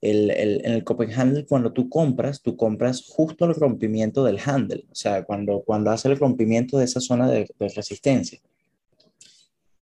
[0.00, 4.94] el, en el Copenhagen, cuando tú compras, tú compras justo el rompimiento del handle, o
[4.94, 8.40] sea, cuando, cuando hace el rompimiento de esa zona de resistencia.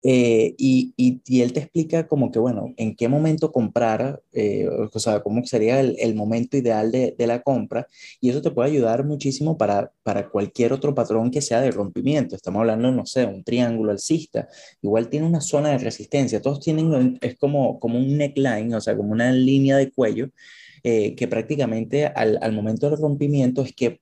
[0.04, 4.98] Eh, y, y, él te explica como que, bueno, en qué momento comprar, eh, o
[4.98, 7.86] sea, cómo sería el, el momento ideal de, de, la compra,
[8.20, 12.34] y eso te puede ayudar muchísimo para, para cualquier otro patrón que sea de rompimiento.
[12.34, 14.48] Estamos hablando, no sé, un triángulo alcista,
[14.82, 18.96] igual tiene una zona de resistencia, todos tienen, es como, como un neckline, o sea,
[18.96, 20.30] como una línea de cuello,
[20.82, 24.00] eh, que prácticamente al, al momento del rompimiento es que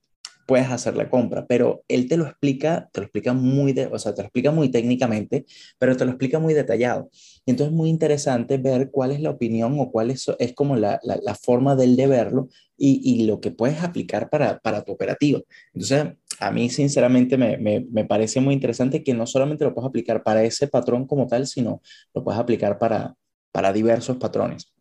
[0.50, 3.96] puedes hacer la compra, pero él te lo explica, te lo explica muy, de, o
[4.00, 5.46] sea, te lo explica muy técnicamente,
[5.78, 7.08] pero te lo explica muy detallado.
[7.46, 10.74] Y entonces es muy interesante ver cuál es la opinión o cuál es, es como
[10.74, 14.90] la, la, forma del de verlo y, y, lo que puedes aplicar para, para tu
[14.90, 15.40] operativa.
[15.72, 19.86] Entonces, a mí sinceramente me, me, me, parece muy interesante que no solamente lo puedes
[19.86, 21.80] aplicar para ese patrón como tal, sino
[22.12, 23.14] lo puedes aplicar para,
[23.52, 24.72] para diversos patrones.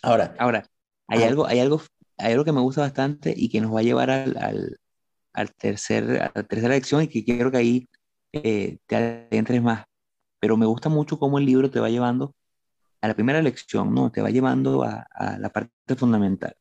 [0.00, 0.64] Ahora, ahora
[1.06, 1.82] hay, algo, hay algo
[2.20, 4.78] hay algo que me gusta bastante y que nos va a llevar al,
[5.32, 7.88] al, tercer, a la tercera lección y que quiero que ahí
[8.32, 9.84] eh, te entres más.
[10.40, 12.34] Pero me gusta mucho cómo el libro te va llevando
[13.00, 14.10] a la primera lección, ¿no?
[14.12, 16.54] Te va llevando a, a la parte fundamental.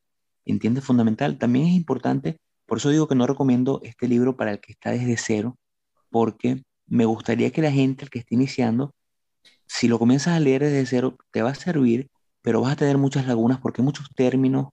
[0.46, 0.84] ¿Entiendes?
[0.86, 1.38] Fundamental.
[1.38, 4.92] También es importante, por eso digo que no recomiendo este libro para el que está
[4.92, 5.58] desde cero,
[6.10, 8.94] porque me gustaría que la gente, el que esté iniciando,
[9.68, 12.10] si lo comienzas a leer desde cero, te va a servir,
[12.42, 14.70] pero vas a tener muchas lagunas porque muchos términos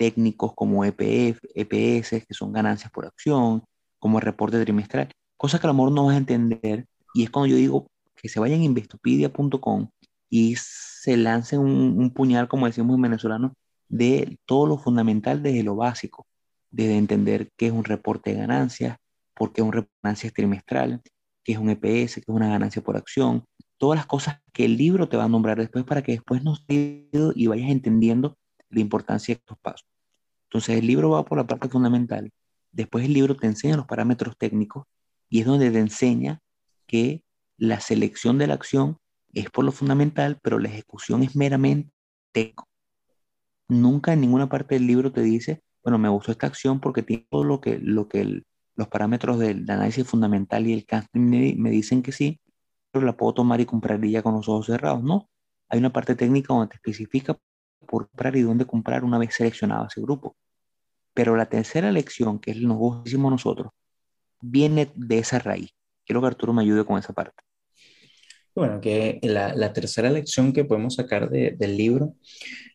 [0.00, 3.62] técnicos como EPF, EPS, que son ganancias por acción,
[3.98, 6.86] como el reporte trimestral, cosas que a lo mejor no vas a entender.
[7.12, 7.86] Y es cuando yo digo
[8.16, 9.90] que se vayan a investopedia.com
[10.30, 13.52] y se lancen un, puñal, como decimos en venezolano,
[13.90, 16.26] de todo lo fundamental desde lo básico,
[16.70, 18.96] desde entender qué es un reporte de ganancias,
[19.34, 21.02] por qué es un reporte trimestral,
[21.44, 23.44] qué es un EPS, qué es una ganancia por acción,
[23.76, 26.64] todas las cosas que el libro te va a nombrar después para que después nos
[26.68, 28.38] y vayas entendiendo
[28.70, 29.89] la importancia de estos pasos.
[30.50, 32.32] Entonces el libro va por la parte fundamental.
[32.72, 34.84] Después el libro te enseña los parámetros técnicos
[35.28, 36.40] y es donde te enseña
[36.88, 37.22] que
[37.56, 38.98] la selección de la acción
[39.32, 41.92] es por lo fundamental, pero la ejecución es meramente
[42.32, 42.66] técnico.
[43.68, 47.28] Nunca en ninguna parte del libro te dice, bueno, me gustó esta acción porque tiene
[47.30, 48.42] todo lo que, lo que
[48.74, 52.40] los parámetros del, análisis fundamental y el casting me, dicen que sí,
[52.90, 55.04] pero la puedo tomar y comprar ya con los ojos cerrados.
[55.04, 55.28] No,
[55.68, 57.38] hay una parte técnica donde te especifica
[57.90, 60.36] por comprar y dónde comprar una vez seleccionado ese grupo.
[61.12, 63.72] Pero la tercera lección, que es lo que hicimos nosotros,
[64.40, 65.70] viene de esa raíz.
[66.06, 67.42] Quiero que Arturo me ayude con esa parte.
[68.54, 72.14] Bueno, que la, tercera lección que podemos sacar del libro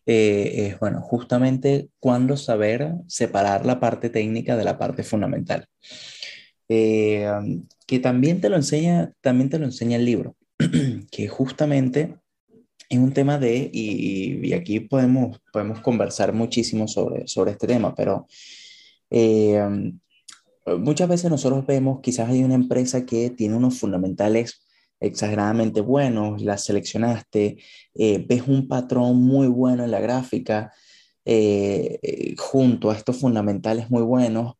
[0.04, 5.66] eh, es, bueno, justamente cuándo saber separar la parte técnica de la parte fundamental.
[6.68, 7.26] Eh,
[7.86, 10.36] que también te lo enseña, también te lo enseña el libro,
[11.10, 12.16] que justamente
[12.88, 18.26] es un tema de, y, aquí podemos, podemos conversar muchísimo sobre, sobre este tema, pero
[19.10, 19.92] eh,
[20.78, 24.62] muchas veces nosotros vemos, quizás hay una empresa que tiene unos fundamentales
[25.00, 27.58] exageradamente buenos, las seleccionaste,
[27.94, 30.72] eh, ves un patrón muy bueno en la gráfica,
[31.24, 34.54] eh, junto a estos fundamentales muy buenos,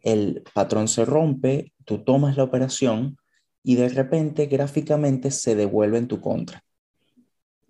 [0.00, 3.16] el patrón se rompe, tú tomas la operación
[3.62, 6.62] y de repente gráficamente se devuelve en tu contra.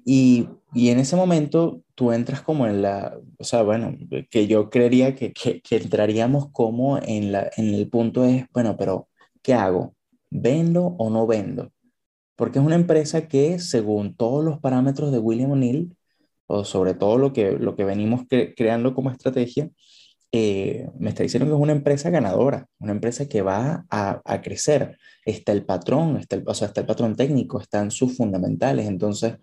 [0.04, 3.96] Y, y, en ese momento tú entras como en la, o sea, bueno,
[4.30, 9.08] que yo creería que, que, entraríamos como en, la, en el punto es, bueno, pero
[9.42, 9.94] ¿qué hago?
[10.30, 11.72] ¿Vendo o no vendo?
[12.36, 15.96] Porque es una empresa que, según todos los parámetros de William O'Neill,
[16.46, 18.22] o sobre todo lo que, lo que venimos
[18.56, 19.70] creando como estrategia,
[20.36, 24.42] eh, me está diciendo que es una empresa ganadora, una empresa que va a, a
[24.42, 24.98] crecer.
[25.24, 28.88] Está el patrón, está el, o sea, está el patrón técnico, están sus fundamentales.
[28.88, 29.36] Entonces,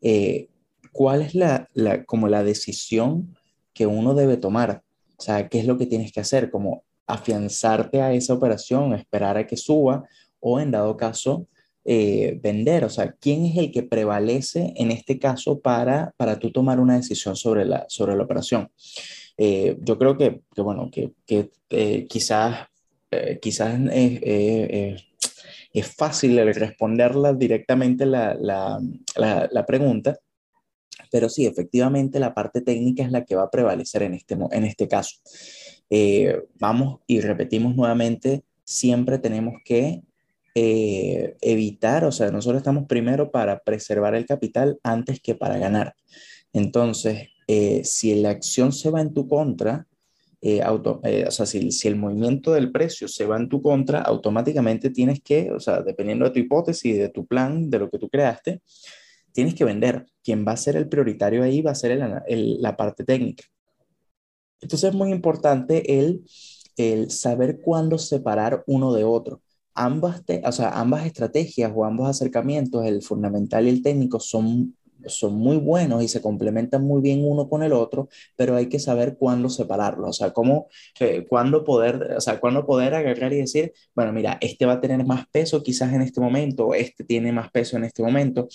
[0.00, 0.48] eh,
[0.92, 1.68] ¿cuál es la,
[2.06, 3.36] como la decisión
[3.72, 4.82] que uno debe tomar?
[5.16, 6.50] O sea, ¿qué es lo que tienes que hacer?
[6.50, 10.04] Como afianzarte a esa operación, esperar a que suba
[10.38, 11.46] o en dado caso
[11.84, 12.84] eh, vender.
[12.84, 16.96] O sea, ¿quién es el que prevalece en este caso para, para tú tomar una
[16.96, 18.70] decisión sobre la, sobre la operación?
[19.36, 21.50] Eh, yo creo que, que bueno, que, que
[22.08, 22.66] quizás,
[23.40, 25.09] quizás es
[25.72, 28.80] es fácil responderla directamente la, la,
[29.16, 30.18] la, pregunta,
[31.10, 34.64] pero sí, efectivamente la parte técnica es la que va a prevalecer en este, en
[34.64, 35.16] este caso.
[35.88, 40.02] Eh, vamos y repetimos nuevamente, siempre tenemos que
[40.54, 45.94] eh, evitar, o sea, nosotros estamos primero para preservar el capital antes que para ganar.
[46.52, 49.86] Entonces, eh, si la acción se va en tu contra,
[50.42, 53.60] eh, auto, eh, o sea, si, si, el movimiento del precio se va en tu
[53.60, 57.90] contra, automáticamente tienes que, o sea, dependiendo de tu hipótesis, de tu plan, de lo
[57.90, 58.62] que tú creaste,
[59.32, 60.06] tienes que vender.
[60.22, 61.92] Quien va a ser el prioritario ahí va a ser
[62.26, 63.44] el, la parte técnica.
[64.60, 66.24] Entonces es muy importante el,
[66.76, 69.42] el saber cuándo separar uno de otro.
[69.74, 74.76] Ambas, te, o sea, ambas estrategias o ambos acercamientos, el fundamental y el técnico, son
[75.06, 78.78] son muy buenos y se complementan muy bien uno con el otro, pero hay que
[78.78, 80.68] saber cuándo separarlos, o sea, cómo,
[81.00, 84.80] eh, cuándo poder, o sea, cuándo poder agarrar y decir, bueno, mira, este va a
[84.80, 88.48] tener más peso quizás en este momento, este tiene más peso en este momento,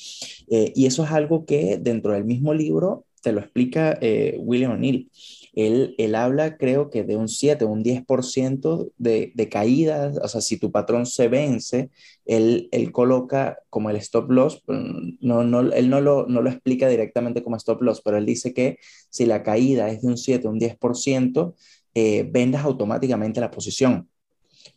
[0.50, 4.74] eh, y eso es algo que dentro del mismo libro te lo explica eh, William
[4.74, 5.10] O'Neill.
[5.56, 10.42] Él, él, habla, creo que de un 7, un 10% de, de caídas, o sea,
[10.42, 11.90] si tu patrón se vence,
[12.26, 16.90] él, él coloca como el stop loss, no, no, él no lo, no lo explica
[16.90, 18.78] directamente como stop loss, pero él dice que
[19.10, 21.56] si la caída es de un 7, un 10%,
[21.94, 24.10] eh, vendas automáticamente la posición.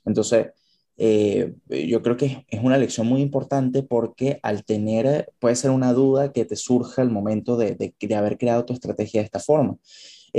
[0.05, 0.49] Entonces,
[0.97, 5.93] eh, yo creo que es una lección muy importante porque al tener, puede ser una
[5.93, 9.41] duda que te surja al momento de, de, de haber creado tu estrategia de esta
[9.41, 9.77] forma.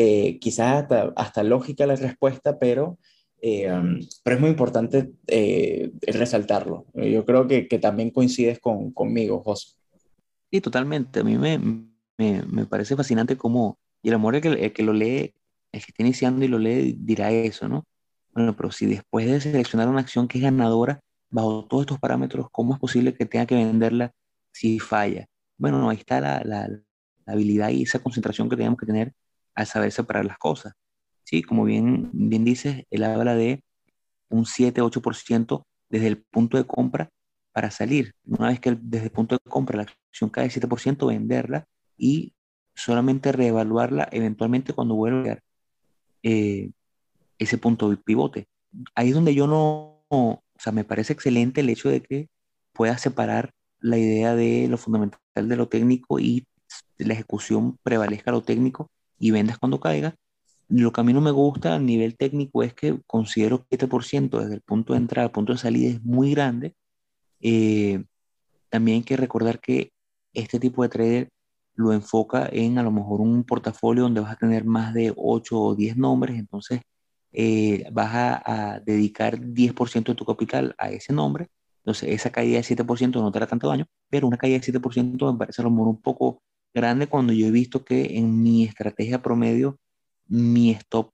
[0.01, 2.97] Eh, quizás hasta, hasta, lógica la respuesta, pero,
[3.41, 6.85] eh, um, pero es muy importante eh, resaltarlo.
[6.93, 9.75] Yo creo que, que también coincides con, conmigo, José.
[10.49, 11.19] Sí, totalmente.
[11.19, 11.57] A mí me,
[12.17, 15.33] me, me parece fascinante cómo, y el amor el que, el que lo lee,
[15.73, 17.83] el que está iniciando y lo lee, dirá eso, ¿no?
[18.33, 22.47] Bueno, pero si después de seleccionar una acción que es ganadora, bajo todos estos parámetros,
[22.53, 24.13] ¿cómo es posible que tenga que venderla
[24.53, 25.25] si falla?
[25.57, 29.13] Bueno, ahí está la, la, la habilidad y esa concentración que tenemos que tener
[29.59, 30.73] al saber separar las cosas.
[31.25, 33.61] Sí, como bien, bien dices, él habla de
[34.29, 37.09] un 7-8% desde el punto de compra
[37.51, 38.13] para salir.
[38.25, 41.65] Una vez que desde el punto de compra la acción cae 7%, venderla
[41.97, 42.33] y
[42.73, 45.39] solamente reevaluarla eventualmente cuando vuelva a
[46.23, 46.71] eh,
[47.37, 48.47] ese punto de pivote.
[48.95, 52.29] Ahí es donde yo no, o sea, me parece excelente el hecho de que
[52.71, 53.51] pueda separar
[53.81, 56.47] la idea de lo fundamental de lo técnico y
[56.97, 58.89] la ejecución prevalezca lo técnico
[59.19, 60.15] y vendas cuando caiga,
[60.69, 64.39] lo que a mí no me gusta a nivel técnico es que considero que 7%
[64.39, 66.75] desde el punto de entrada al punto de salida es muy grande.
[67.41, 68.03] Eh,
[68.69, 69.91] también hay que recordar que
[70.33, 71.29] este tipo de trader
[71.75, 75.59] lo enfoca en a lo mejor un portafolio donde vas a tener más de 8
[75.59, 76.81] o 10 nombres, entonces
[77.31, 81.47] eh, vas a, dedicar 10% de tu capital a ese nombre,
[81.77, 85.31] entonces esa caída de 7% no te hará tanto daño, pero una caída de 7%
[85.31, 86.41] me parece a lo mejor un poco
[86.73, 89.79] grande cuando yo he visto que en mi estrategia promedio
[90.27, 91.11] mi stop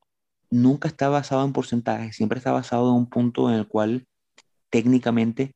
[0.49, 4.05] nunca está basado en porcentaje, siempre está basado en un punto en el cual
[4.69, 5.53] técnicamente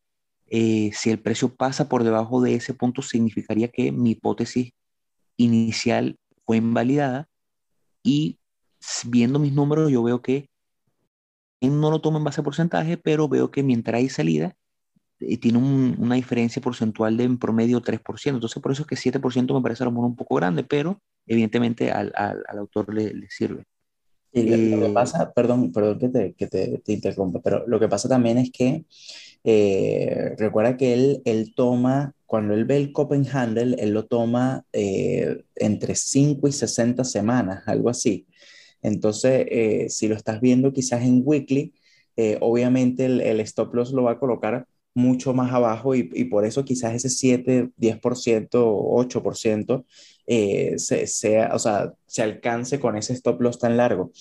[0.48, 4.72] eh, si el precio pasa por debajo de ese punto significaría que mi hipótesis
[5.38, 7.28] inicial fue invalidada.
[8.04, 8.40] Y
[9.06, 10.50] viendo mis números yo veo que
[11.62, 14.56] no lo tomo en base a porcentaje, pero veo que mi entrada y salida
[15.22, 18.36] eh, tiene una diferencia porcentual de en promedio 3%.
[18.36, 21.02] Entonces, por eso es que 7% me parece a lo mejor un poco grande, pero
[21.28, 23.64] evidentemente al, al, al autor le, le sirve.
[24.32, 27.80] Y lo, que eh, pasa, perdón, perdón que te, que te, te, interrumpa, pero lo
[27.80, 28.86] que pasa también es que
[29.44, 35.96] eh, recuerda que él, él toma, cuando él ve el Copenhagen, él lo toma entre
[35.96, 38.28] 5 y 60 semanas, algo así.
[38.84, 41.74] Entonces, si lo estás viendo quizás en weekly,
[42.40, 44.68] obviamente el, el, stop loss lo va a colocar
[45.00, 49.86] mucho más abajo y, por eso quizás ese 7, 10%, 8%
[50.28, 54.12] eh, se, sea, o sea, se alcance con ese stop loss tan largo.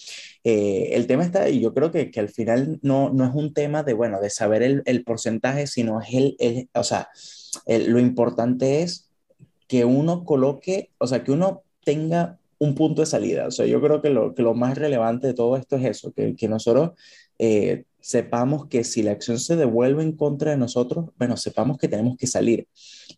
[0.45, 3.53] Eh, el tema está, y yo creo que, que, al final no, no es un
[3.53, 7.09] tema de, bueno, de saber el, el porcentaje, sino es el, el o sea,
[7.67, 9.11] lo importante es
[9.67, 13.47] que uno coloque, o sea, que uno tenga un punto de salida.
[13.47, 16.13] O sea, yo creo que lo, que lo más relevante de todo esto es eso,
[16.13, 16.93] que, que nosotros
[17.39, 21.89] eh, sepamos que si la acción se devuelve en contra de nosotros, bueno, sepamos que
[21.89, 22.69] tenemos que salir.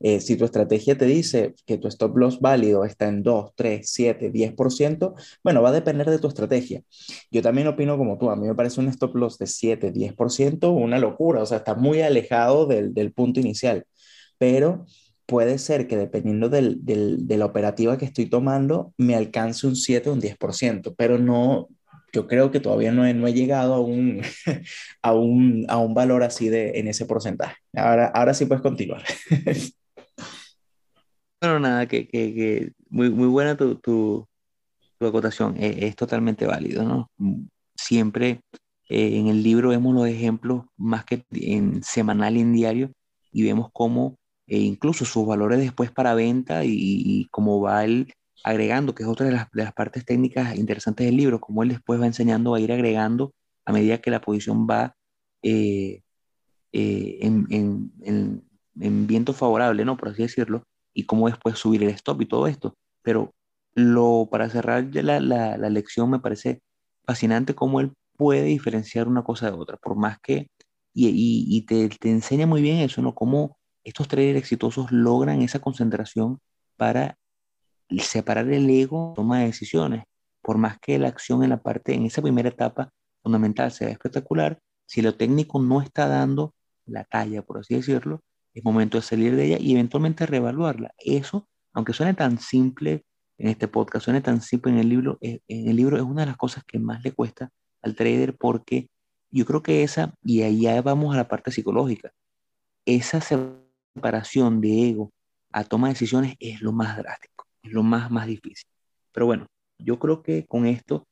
[0.01, 3.89] Eh, si tu estrategia te dice que tu stop loss válido está en 2, 3,
[3.91, 5.15] 7, 10%,
[5.45, 6.83] bueno, va a depender de tu estrategia.
[7.31, 10.71] Yo también opino como tú, a mí me parece un stop loss de 7, 10%
[10.71, 13.85] una locura, o sea, está muy alejado del, del punto inicial,
[14.39, 14.87] pero
[15.27, 19.77] puede ser que dependiendo del, del, de la operativa que estoy tomando, me alcance un
[19.77, 21.69] 7 o un 10%, pero no,
[22.13, 24.23] yo creo que todavía no he, no he llegado a un,
[25.03, 27.57] a, un, a un valor así de, en ese porcentaje.
[27.75, 29.03] Ahora, ahora sí puedes continuar.
[31.43, 34.29] Bueno, nada, que, que, muy, muy buena tu, tu,
[34.99, 37.11] tu acotación, es, es, totalmente válido, ¿no?
[37.75, 38.43] Siempre
[38.91, 42.93] eh, en el libro vemos los ejemplos más que en semanal y en diario
[43.33, 48.13] y vemos cómo eh, incluso sus valores después para venta y cómo va el,
[48.43, 52.07] agregando, que es otra de las, partes técnicas interesantes del libro, como él después va
[52.07, 53.35] enseñando a ir agregando
[53.65, 54.95] a medida que la posición va
[55.43, 56.03] eh,
[56.73, 58.43] eh, en, en,
[58.81, 59.97] en, viento favorable, ¿no?
[59.97, 60.65] Por así decirlo,
[60.95, 62.75] y cómo después subir el stop y todo esto.
[63.03, 63.35] Pero
[63.75, 66.63] lo, para cerrar la, lección me parece
[67.05, 70.49] fascinante cómo él puede diferenciar una cosa de otra, por más que,
[70.95, 73.15] y, y, y te, te, enseña muy bien eso, ¿no?
[73.15, 76.41] Cómo estos traders exitosos logran esa concentración
[76.77, 77.17] para
[77.99, 80.05] separar el ego toma de decisiones.
[80.43, 84.59] Por más que la acción en la parte, en esa primera etapa fundamental sea espectacular,
[84.87, 86.55] si lo técnico no está dando
[86.87, 88.23] la talla, por así decirlo,
[88.55, 90.95] es momento de salir de ella y eventualmente reevaluarla.
[90.99, 93.05] Eso, aunque suene tan simple
[93.39, 96.23] en este podcast, suene tan simple en el libro, eh, en el libro es una
[96.23, 97.51] de las cosas que más le cuesta
[97.83, 98.89] al trader porque
[99.31, 102.13] yo creo que esa, y ahí ya vamos a la parte psicológica,
[102.85, 105.13] esa separación de ego
[105.53, 108.69] a toma de decisiones es lo más drástico es lo más, más difícil.
[109.13, 109.47] Pero bueno,
[109.79, 111.07] yo creo que con esto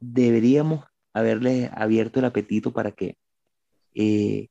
[0.00, 3.16] deberíamos haberles abierto el apetito para que
[3.94, 4.48] eh,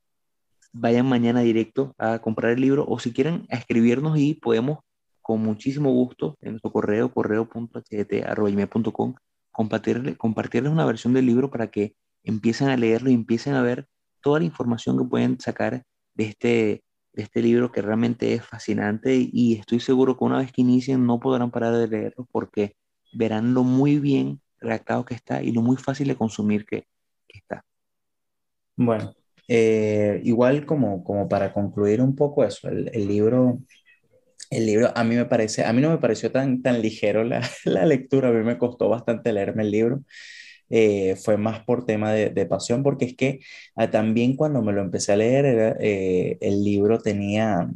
[0.71, 4.79] vayan mañana directo a comprar el libro o si quieren a escribirnos y podemos
[5.21, 9.15] con muchísimo gusto en nuestro correo correo.ht.com
[9.51, 13.87] compartirles, compartirles una versión del libro para que empiecen a leerlo y empiecen a ver
[14.21, 15.83] toda la información que pueden sacar
[16.13, 16.83] de este
[17.13, 21.05] de este libro que realmente es fascinante y estoy seguro que una vez que inicien
[21.05, 22.75] no podrán parar de leerlo porque
[23.13, 26.87] verán lo muy bien redactado que está y lo muy fácil de consumir que,
[27.27, 27.65] que está.
[28.75, 29.13] Bueno,
[29.47, 33.59] eh, igual como, como para concluir un poco eso, el, el, libro,
[34.49, 37.41] el libro a mí me parece, a mí no me pareció tan, tan ligero la,
[37.65, 40.01] la lectura, a mí me costó bastante leerme el libro.
[40.71, 43.41] Eh, fue más por tema de, de, pasión, porque es que
[43.75, 47.69] ah, también cuando me lo empecé a leer, era, eh, el libro tenía,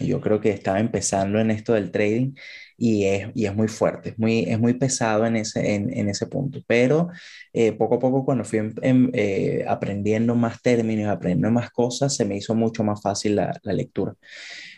[0.00, 2.34] yo creo que estaba empezando en esto del trading
[2.78, 6.08] y es, y es muy fuerte, es muy, es muy pesado en ese, en, en
[6.08, 7.08] ese punto, pero
[7.52, 12.16] eh, poco a poco cuando fui en, en, eh, aprendiendo más términos, aprendiendo más cosas,
[12.16, 14.14] se me hizo mucho más fácil la, la lectura.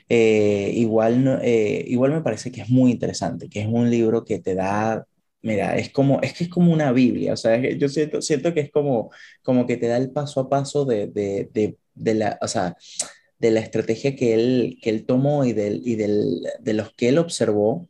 [0.09, 1.41] igual,
[1.87, 5.07] igual me parece que es muy interesante, que es un libro que te da
[5.43, 8.61] mira, es como, es que es como una Biblia, o sea, yo siento, siento que
[8.61, 9.11] es como,
[9.43, 12.77] como que te da el paso a paso de, de, de, la, o sea,
[13.39, 17.09] de la estrategia que él, que él tomó y, del, y del, de los que
[17.09, 17.89] él observó.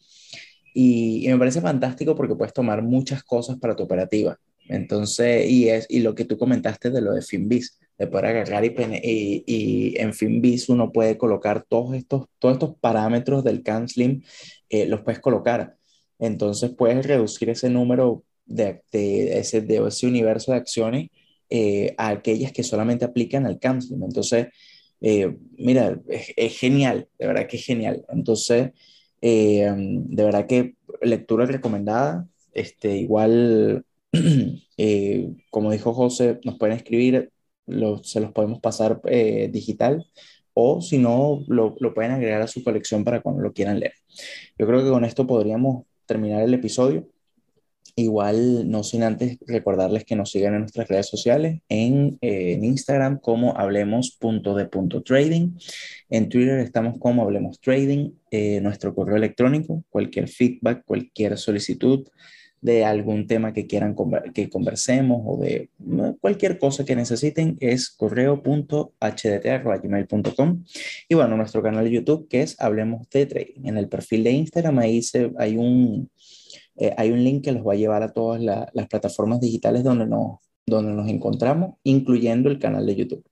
[0.72, 4.38] Y, me parece fantástico porque puedes tomar muchas cosas para tu operativa.
[4.68, 8.64] Entonces, y, es, y lo que tú comentaste de lo de Finbis, de poder agarrar
[8.64, 8.72] y,
[9.46, 14.22] y, en Finbis uno puede colocar todos estos, todos estos parámetros del CanSlim,
[14.68, 15.76] eh, los puedes colocar.
[16.20, 21.08] Entonces puedes reducir ese número de, de, ese, de ese universo de acciones
[21.48, 24.02] eh, a aquellas que solamente aplican al CanSlim.
[24.04, 24.48] Entonces,
[25.00, 28.04] eh, mira, es, genial, de verdad que es genial.
[28.10, 28.70] Entonces,
[29.20, 32.28] eh, de verdad que lectura recomendada.
[32.52, 33.84] Este, igual,
[35.50, 37.30] como dijo José, nos pueden escribir,
[37.66, 39.00] lo, se los podemos pasar
[39.50, 40.06] digital
[40.54, 43.94] o si no, lo, lo, pueden agregar a su colección para cuando lo quieran leer.
[44.58, 47.08] Yo creo que con esto podríamos terminar el episodio.
[47.94, 53.20] Igual, no sin antes recordarles que nos sigan en nuestras redes sociales, en, eh, Instagram
[53.20, 55.52] como hablemos.de.trading,
[56.08, 62.08] en Twitter estamos como Hablemos Trading, eh, nuestro correo electrónico, cualquier feedback, cualquier solicitud
[62.60, 63.96] de algún tema que quieran
[64.34, 65.70] que conversemos o de
[66.20, 70.64] cualquier cosa que necesiten es correo.hdt.gmail.com
[71.08, 73.66] y bueno, nuestro canal de YouTube que es Hablemos de Trading.
[73.66, 76.10] En el perfil de Instagram ahí se, hay un
[76.76, 79.84] eh, hay un link que los va a llevar a todas la, las plataformas digitales
[79.84, 83.24] donde nos, donde nos encontramos, incluyendo el canal de YouTube.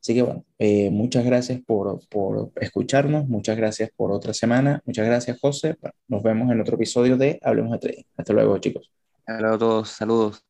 [0.00, 5.06] Así que bueno, eh, muchas gracias por, por, escucharnos, muchas gracias por otra semana, muchas
[5.06, 5.76] gracias José,
[6.08, 8.04] nos vemos en otro episodio de Hablemos de Trading.
[8.16, 8.90] Hasta luego chicos.
[9.26, 10.44] Hasta luego a todos, saludos.